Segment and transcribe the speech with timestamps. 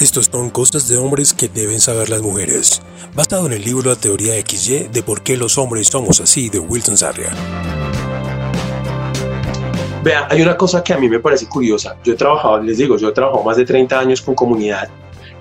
[0.00, 2.80] Estos son cosas de hombres que deben saber las mujeres,
[3.14, 6.58] basado en el libro La teoría XY de por qué los hombres somos así de
[6.58, 7.28] Wilson Sarria.
[10.02, 11.98] Vea, hay una cosa que a mí me parece curiosa.
[12.02, 14.88] Yo he trabajado, les digo, yo he trabajado más de 30 años con comunidad.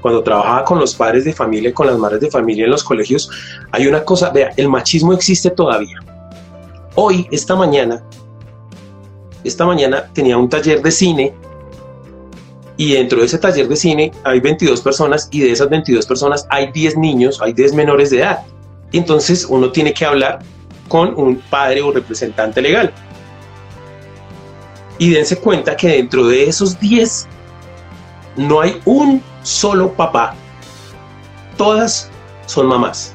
[0.01, 3.31] Cuando trabajaba con los padres de familia, con las madres de familia en los colegios,
[3.71, 5.99] hay una cosa, vea, el machismo existe todavía.
[6.95, 8.03] Hoy, esta mañana,
[9.45, 11.33] esta mañana tenía un taller de cine
[12.79, 16.47] y dentro de ese taller de cine hay 22 personas y de esas 22 personas
[16.49, 18.39] hay 10 niños, hay 10 menores de edad.
[18.93, 20.39] Entonces uno tiene que hablar
[20.87, 22.93] con un padre o representante legal.
[24.97, 27.27] Y dense cuenta que dentro de esos 10
[28.37, 30.33] no hay un solo papá.
[31.57, 32.09] Todas
[32.45, 33.13] son mamás.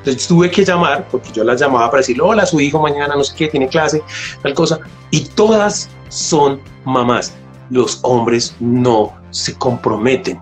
[0.00, 3.24] Entonces tuve que llamar, porque yo las llamaba para decirle, hola, su hijo mañana no
[3.24, 4.02] sé qué, tiene clase,
[4.42, 4.80] tal cosa.
[5.10, 7.32] Y todas son mamás.
[7.72, 10.38] Los hombres no se comprometen.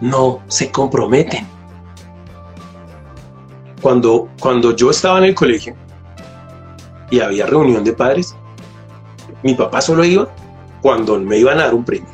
[0.00, 1.46] No se comprometen.
[3.82, 5.74] Cuando, cuando yo estaba en el colegio
[7.10, 8.34] y había reunión de padres,
[9.42, 10.30] mi papá solo iba
[10.80, 12.08] cuando me iban a dar un premio.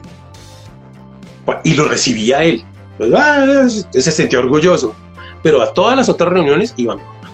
[1.62, 2.64] Y lo recibía él.
[2.98, 4.92] Pues, ah, se sentía orgulloso.
[5.40, 7.30] Pero a todas las otras reuniones iba mi mamá.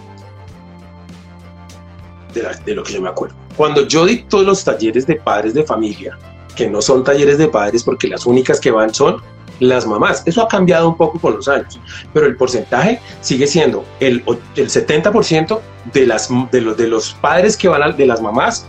[2.67, 3.46] De, lo que yo me acuerdo.
[3.57, 6.19] Cuando yo di todos los talleres de padres de familia,
[6.55, 9.23] que no son talleres de padres porque las únicas que van son
[9.61, 10.23] las mamás.
[10.27, 11.81] Eso ha cambiado un poco con los años,
[12.12, 14.23] pero el porcentaje sigue siendo el,
[14.57, 15.61] el 70%
[15.93, 18.67] de, las, de, los, de los padres que van a, de las mamás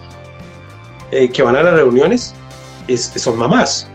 [1.11, 2.33] eh, que van a las reuniones
[2.95, 3.87] son mamás.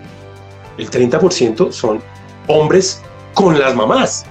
[0.78, 2.02] El 30% son
[2.46, 3.02] hombres
[3.34, 4.24] con las mamás.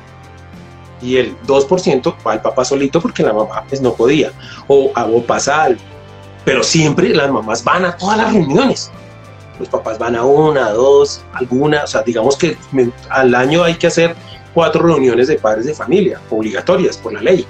[1.01, 4.31] Y el 2% va al papá solito porque la mamá pues, no podía.
[4.67, 5.81] O, o pasa algo.
[6.45, 8.91] Pero siempre las mamás van a todas las reuniones.
[9.59, 11.83] Los papás van a una, dos, alguna.
[11.83, 12.57] O sea, digamos que
[13.09, 14.15] al año hay que hacer
[14.53, 17.45] cuatro reuniones de padres de familia, obligatorias por la ley.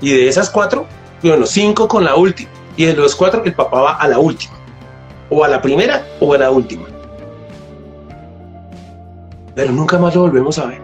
[0.00, 0.86] Y de esas cuatro,
[1.22, 2.50] bueno, cinco con la última.
[2.76, 4.54] Y de los cuatro, el papá va a la última.
[5.30, 6.86] O a la primera o a la última
[9.58, 10.80] pero nunca más lo volvemos a ver.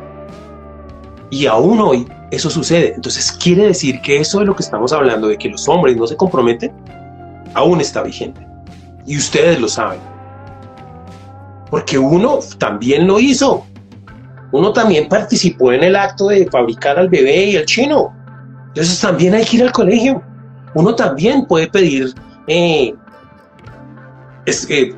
[1.31, 2.93] Y aún hoy eso sucede.
[2.97, 6.09] Entonces quiere decir que eso de lo que estamos hablando, de que los hombres no
[6.09, 6.73] se comprometen,
[7.55, 8.47] aún está vigente.
[9.07, 10.01] Y ustedes lo saben.
[11.71, 13.65] Porque uno también lo hizo.
[14.53, 18.15] Uno también participó en el acto de fabricar al bebé y al chino.
[18.69, 20.23] Entonces también hay que ir al colegio.
[20.75, 22.13] Uno también puede pedir
[22.47, 22.95] eh,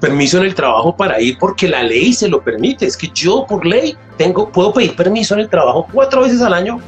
[0.01, 2.87] permiso en el trabajo para ir porque la ley se lo permite.
[2.87, 6.55] Es que yo por ley tengo, puedo pedir permiso en el trabajo cuatro veces al
[6.55, 6.81] año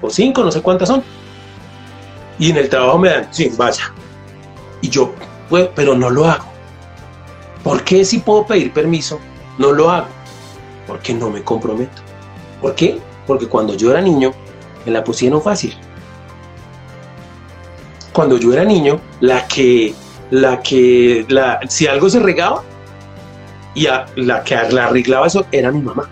[0.00, 1.02] o cinco, no sé cuántas son.
[2.38, 3.92] Y en el trabajo me dan, sí, vaya.
[4.84, 5.14] Y yo
[5.48, 6.44] puedo, pero no lo hago.
[7.62, 9.18] ¿Por qué si puedo pedir permiso,
[9.56, 10.08] no lo hago?
[10.86, 12.02] Porque no me comprometo.
[12.60, 13.00] ¿Por qué?
[13.26, 14.32] Porque cuando yo era niño,
[14.84, 15.74] me la pusieron fácil.
[18.12, 19.94] Cuando yo era niño, la que
[20.30, 22.62] la que, la, si algo se regaba,
[23.74, 23.86] y
[24.16, 26.10] la que la arreglaba eso era mi mamá.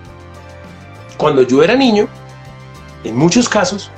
[1.18, 2.08] Cuando yo era niño,
[3.04, 3.90] en muchos casos,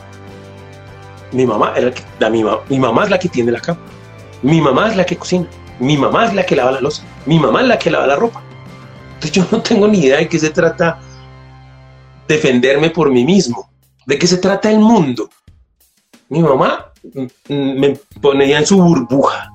[1.31, 3.79] mi mamá era la, mi, mi mamá es la que tiende la cama,
[4.43, 5.47] mi mamá es la que cocina,
[5.81, 8.17] mi mamá es la que lava la losa, mi mamá es la que lava la
[8.17, 8.43] ropa.
[9.15, 10.99] Entonces yo no tengo ni idea de qué se trata
[12.29, 13.71] defenderme por mí mismo,
[14.07, 15.29] de qué se trata el mundo.
[16.29, 16.93] Mi mamá
[17.49, 19.53] me ponía en su burbuja,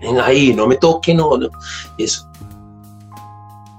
[0.00, 1.48] ven ahí, no me toque, no, no,
[1.98, 2.28] eso.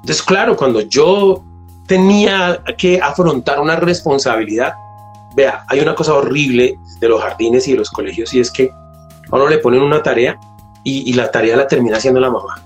[0.01, 1.43] Entonces, claro, cuando yo
[1.87, 4.75] tenía que afrontar una responsabilidad,
[5.35, 8.71] vea, hay una cosa horrible de los jardines y de los colegios y es que
[9.31, 10.39] a uno le ponen una tarea
[10.83, 12.61] y, la tarea la termina haciendo la mamá.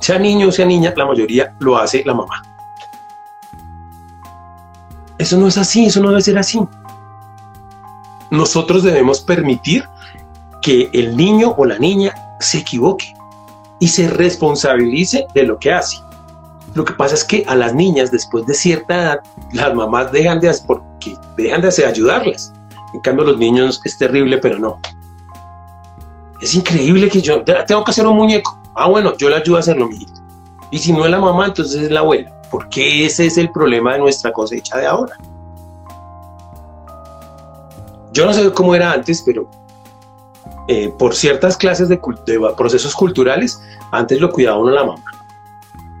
[0.00, 2.42] Sea niño o sea niña, la mayoría lo hace la mamá.
[5.18, 6.60] Eso no es así, eso no debe ser así.
[8.30, 9.84] Nosotros debemos permitir
[10.62, 13.12] que el niño o la niña se equivoque
[13.80, 15.98] y se responsabilice de lo que hace.
[16.74, 19.20] Lo que pasa es que a las niñas después de cierta edad,
[19.52, 22.52] las mamás dejan de, porque dejan de ayudarlas.
[22.94, 24.80] En cambio los niños es terrible, pero no.
[26.40, 28.58] Es increíble que yo tengo que hacer un muñeco.
[28.74, 30.12] Ah, bueno, yo le ayudo a hacerlo, mijito.
[30.70, 32.32] Y si no es la mamá, entonces es la abuela.
[32.50, 35.16] Porque ese es el problema de nuestra cosecha de ahora.
[38.12, 39.48] Yo no sé cómo era antes, pero
[40.68, 41.98] eh, por ciertas clases de,
[42.56, 45.02] procesos culturales, antes lo cuidaba uno la mamá.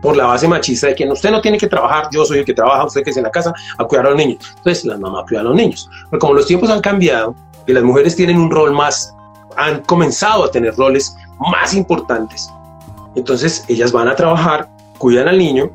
[0.02, 2.54] Por la base machista de que usted no tiene que trabajar, yo soy el que
[2.54, 4.54] trabaja, usted que es en la casa, a cuidar a los niños.
[4.58, 5.90] Entonces, las mamás cuidan a los niños.
[6.10, 7.34] Pero como los tiempos han cambiado
[7.66, 9.14] y las mujeres tienen un rol más,
[9.58, 12.50] han comenzado a tener roles más importantes,
[13.14, 14.68] entonces ellas van a trabajar
[14.98, 15.70] cuidan al niño,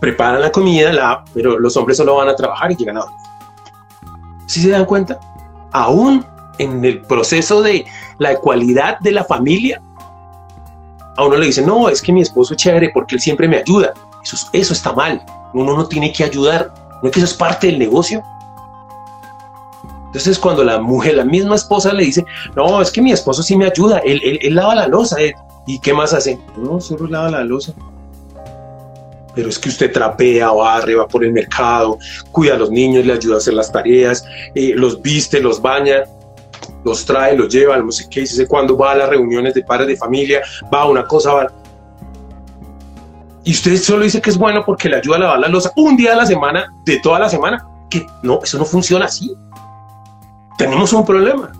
[0.00, 3.20] preparan la comida, la, pero los hombres solo van a trabajar y llegan a dormir.
[4.46, 5.20] ¿Sí se dan cuenta?
[5.72, 6.24] Aún
[6.58, 7.86] en el proceso de
[8.18, 9.80] la ecualidad de la familia,
[11.16, 13.58] a uno le dicen, no, es que mi esposo es chévere porque él siempre me
[13.58, 13.92] ayuda.
[14.22, 15.24] Eso, eso está mal.
[15.54, 16.72] Uno no tiene que ayudar.
[17.02, 18.22] No es que eso es parte del negocio.
[20.16, 22.24] Entonces cuando la mujer, la misma esposa le dice,
[22.54, 25.20] no, es que mi esposo sí me ayuda, él, él, lava la losa.
[25.20, 25.34] Eh".
[25.66, 26.38] ¿Y qué más hace?
[26.56, 27.74] No, solo lava la losa.
[29.34, 31.98] Pero es que usted trapea, barre, va por el mercado,
[32.32, 34.24] cuida a los niños, le ayuda a hacer las tareas,
[34.54, 36.04] eh, los viste, los baña,
[36.82, 39.88] los trae, los lleva, no sé qué, dice cuando va a las reuniones de padres
[39.88, 40.40] de familia,
[40.72, 41.52] va a una cosa, va.
[43.44, 45.94] Y usted solo dice que es bueno porque le ayuda a lavar la losa un
[45.94, 47.66] día a la semana, de toda la semana.
[47.90, 49.36] Que no, eso no funciona así
[50.56, 51.52] tenemos un problema.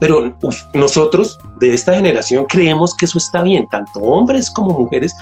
[0.00, 0.32] Pero
[0.74, 5.14] nosotros de esta generación creemos que eso está bien, tanto hombres como mujeres.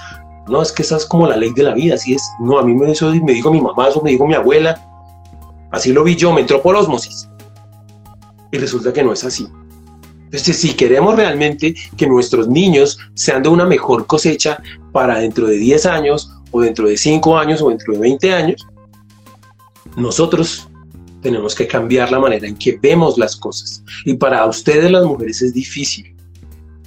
[0.47, 2.23] No, es que esa es como la ley de la vida, así es.
[2.39, 4.79] No, a mí me, eso me dijo mi mamá, eso me dijo mi abuela.
[5.71, 7.27] Así lo vi yo, me entró por osmosis.
[8.51, 9.47] Y resulta que no es así.
[10.25, 14.61] Entonces, si queremos realmente que nuestros niños sean de una mejor cosecha
[14.91, 18.67] para dentro de 10 años, o dentro de 5 años, o dentro de 20 años,
[19.95, 20.69] nosotros
[21.21, 23.83] tenemos que cambiar la manera en que vemos las cosas.
[24.05, 26.15] Y para ustedes las mujeres es difícil,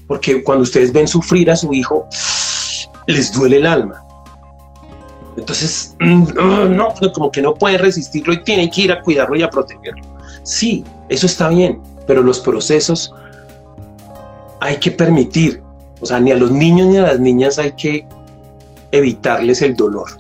[0.07, 2.07] porque cuando ustedes ven sufrir a su hijo,
[3.07, 4.05] les duele el alma.
[5.37, 9.43] Entonces, mm, no, como que no pueden resistirlo y tienen que ir a cuidarlo y
[9.43, 10.03] a protegerlo.
[10.43, 13.15] Sí, eso está bien, pero los procesos
[14.61, 15.63] hay que permitir,
[16.01, 18.07] o sea, ni a los niños ni a las niñas hay que
[18.93, 20.11] evitarles el dolor.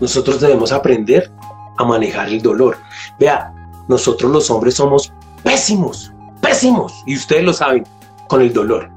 [0.00, 1.30] Nosotros debemos aprender
[1.80, 2.78] a manejar el dolor.
[3.18, 3.52] Vea,
[3.88, 5.12] nosotros los hombres somos
[5.42, 7.86] pésimos, pésimos, y ustedes lo saben,
[8.28, 8.90] con el dolor.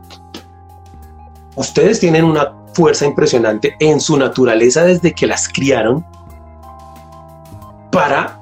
[1.55, 6.05] Ustedes tienen una fuerza impresionante en su naturaleza desde que las criaron
[7.91, 8.39] para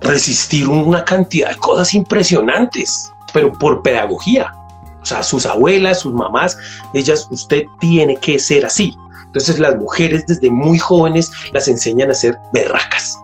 [0.00, 4.52] resistir una cantidad de cosas impresionantes, pero por pedagogía.
[5.00, 6.56] O sea, sus abuelas, sus mamás,
[6.92, 8.96] ellas, usted tiene que ser así.
[9.34, 13.18] Entonces las mujeres desde muy jóvenes las enseñan a ser berracas.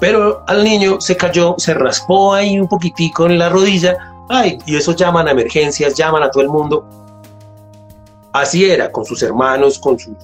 [0.00, 3.98] Pero al niño se cayó, se raspó ahí un poquitico en la rodilla,
[4.30, 6.88] ay, y eso llaman a emergencias, llaman a todo el mundo.
[8.32, 10.14] Así era, con sus hermanos, con sus,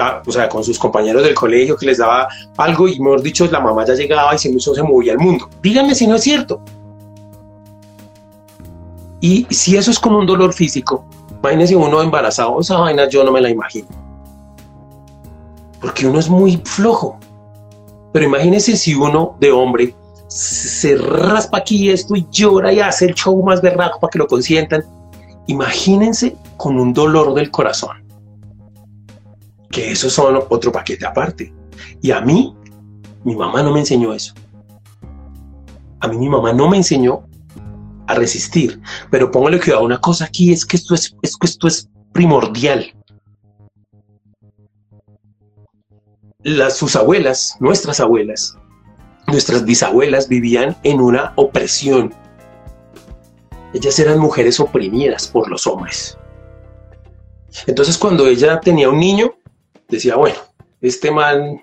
[0.00, 3.46] ah, o sea, con sus compañeros del colegio que les daba algo y mejor dicho,
[3.52, 5.50] la mamá ya llegaba y se, se movía al mundo.
[5.60, 6.62] Díganme si no es cierto.
[9.20, 11.04] Y si eso es con un dolor físico,
[11.42, 13.88] Imagínese uno embarazado, esa vaina yo no me la imagino.
[15.80, 17.18] Porque uno es muy flojo.
[18.12, 19.94] Pero imagínese si uno de hombre
[20.28, 24.26] se raspa aquí esto y llora y hace el show más berraco para que lo
[24.26, 24.84] consientan.
[25.46, 28.04] Imagínense con un dolor del corazón.
[29.70, 31.54] Que eso son otro paquete aparte.
[32.02, 32.54] Y a mí,
[33.24, 34.34] mi mamá no me enseñó eso.
[36.00, 37.24] A mí mi mamá no me enseñó
[38.10, 38.80] a resistir.
[39.10, 42.92] Pero póngale cuidado, una cosa aquí es que esto es, es que esto es primordial.
[46.42, 48.56] Las, sus abuelas, nuestras abuelas,
[49.26, 52.14] nuestras bisabuelas vivían en una opresión.
[53.72, 56.18] Ellas eran mujeres oprimidas por los hombres.
[57.66, 59.34] Entonces cuando ella tenía un niño,
[59.88, 60.36] decía, bueno,
[60.80, 61.60] este man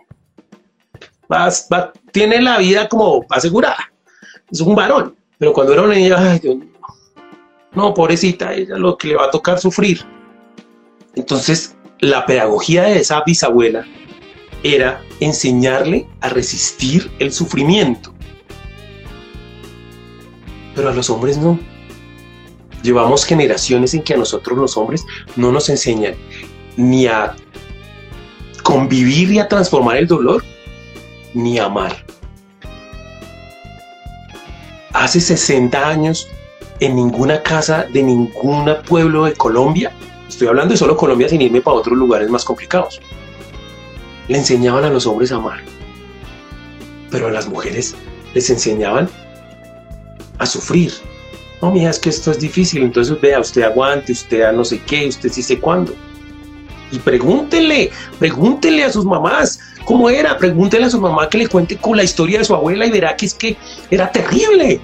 [2.12, 3.91] tiene la vida como asegurada.
[4.50, 5.15] Es un varón.
[5.38, 6.58] Pero cuando era una niña, ay Dios
[7.77, 10.03] no, pobrecita, ella lo que le va a tocar sufrir.
[11.13, 13.86] Entonces, la pedagogía de esa bisabuela
[14.63, 18.15] era enseñarle a resistir el sufrimiento.
[20.74, 21.60] Pero a los hombres no.
[22.82, 26.15] Llevamos generaciones en que a nosotros los hombres no nos enseñan
[26.77, 27.36] ni a
[28.63, 30.44] convivir y a transformar el dolor,
[31.36, 32.08] ni a amar
[35.04, 36.27] hace 60 años
[36.80, 39.92] en ninguna casa de ningún pueblo de Colombia,
[40.27, 43.00] estoy hablando de solo Colombia sin irme para otros lugares más complicados,
[44.27, 45.60] le enseñaban a los hombres a amar,
[47.12, 47.96] pero a las mujeres
[48.34, 49.10] les enseñaban
[50.39, 50.92] a sufrir.
[51.62, 54.80] No, mija, es que esto es difícil, entonces vea, usted aguante, usted a no sé
[54.86, 55.94] qué, usted sí sé cuándo.
[56.91, 61.77] Y pregúntenle, pregúntenle a sus mamás cómo era, pregúntenle a su mamá que le cuente
[61.77, 63.58] con la historia de su abuela y verá que es que
[63.91, 64.79] era terrible.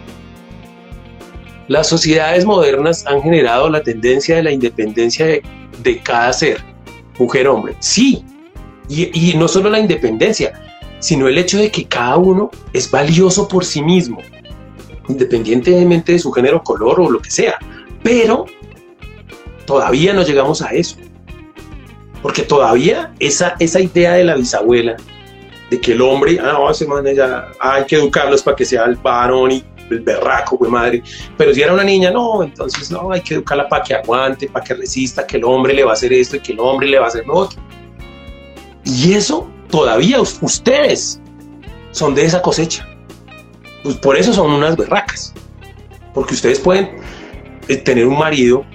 [1.68, 6.64] Las sociedades modernas han generado la tendencia de la independencia de, cada ser,
[7.18, 7.76] mujer-hombre.
[7.80, 8.24] Sí,
[8.90, 10.54] y, y no solo la independencia,
[11.00, 14.20] sino el hecho de que cada uno es valioso por sí mismo,
[15.10, 17.58] independientemente de su género, color o lo que sea.
[18.04, 18.46] Pero
[19.66, 20.98] todavía no llegamos a eso.
[22.24, 24.96] Porque todavía esa, esa idea de la bisabuela,
[25.70, 28.86] de que el hombre, ah, no, ese man ya, hay que educarlos para que sea
[28.86, 31.04] el varón y el berraco, güey madre.
[31.38, 34.64] Pero si era una niña, no, entonces no, hay que educarla para que aguante, para
[34.64, 36.98] que resista, que el hombre le va a hacer esto y que el hombre le
[36.98, 37.62] va a hacer lo otro.
[38.86, 41.20] Y eso todavía ustedes
[41.92, 42.88] son de esa cosecha.
[43.84, 45.34] Pues por eso son unas berracas.
[46.14, 46.98] Porque ustedes pueden
[47.68, 48.66] eh, tener un marido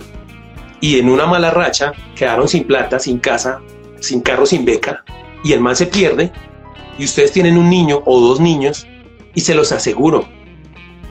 [0.81, 3.61] y en una mala racha quedaron sin plata, sin casa,
[4.01, 5.05] sin carro, sin beca,
[5.45, 6.33] y el mal se pierde,
[6.99, 8.87] y ustedes tienen un niño o dos niños,
[9.35, 10.29] y se los aseguro,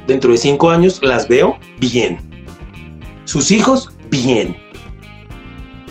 [0.06, 2.20] dentro de cinco años las veo bien.
[3.26, 4.56] Sus hijos, bien.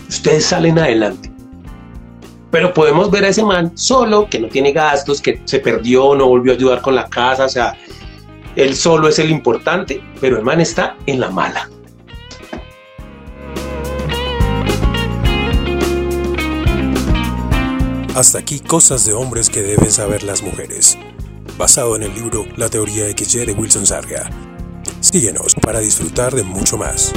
[0.09, 1.31] Ustedes salen adelante.
[2.49, 6.27] Pero podemos ver a ese man solo, que no tiene gastos, que se perdió, no
[6.27, 7.77] volvió a ayudar con la casa, o sea,
[8.55, 11.69] él solo es el importante, pero el man está en la mala.
[18.17, 20.97] Hasta aquí cosas de hombres que deben saber las mujeres,
[21.55, 24.27] basado en el libro La teoría XY de Wilson Sarga.
[25.01, 27.13] Síguenos para disfrutar de mucho más.